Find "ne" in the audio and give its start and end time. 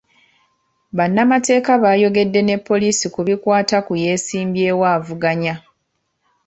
2.45-2.55